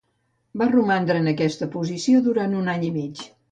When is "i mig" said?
2.91-3.25